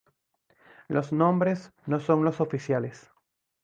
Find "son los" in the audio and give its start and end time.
1.99-2.41